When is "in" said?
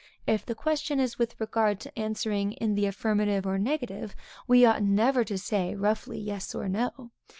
2.53-2.73